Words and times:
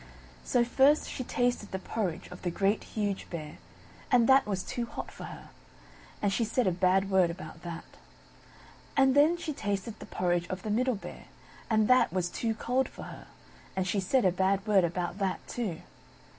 So 0.43 0.65
first 0.65 1.07
she 1.11 1.23
tasted 1.23 1.69
the 1.71 1.77
porridge 1.77 2.27
of 2.29 2.41
the 2.41 2.49
Great, 2.49 2.83
Huge 2.85 3.29
Bear, 3.29 3.59
and 4.11 4.27
that 4.27 4.47
was 4.47 4.63
too 4.63 4.87
hot 4.87 5.11
for 5.11 5.25
her; 5.25 5.49
and 6.23 6.33
she 6.33 6.43
said 6.43 6.65
a 6.65 6.71
bad 6.71 7.11
word 7.11 7.29
about 7.29 7.61
that. 7.61 7.85
And 8.97 9.13
then 9.13 9.37
she 9.37 9.53
tasted 9.53 9.99
the 9.99 10.07
porridge 10.07 10.47
of 10.47 10.63
the 10.63 10.71
Middle 10.71 10.95
Bear, 10.95 11.25
and 11.69 11.87
that 11.87 12.11
was 12.11 12.31
too 12.31 12.55
cold 12.55 12.89
for 12.89 13.03
her; 13.03 13.27
and 13.75 13.85
she 13.87 13.99
said 13.99 14.25
a 14.25 14.31
bad 14.31 14.65
word 14.65 14.83
about 14.85 15.19
that 15.19 15.47
too. 15.47 15.81